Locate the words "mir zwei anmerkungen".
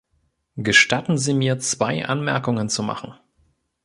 1.35-2.69